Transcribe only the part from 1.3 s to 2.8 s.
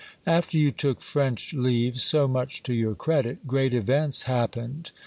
leave, so much to